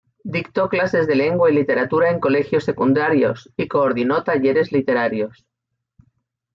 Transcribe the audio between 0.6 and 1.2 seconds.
clases de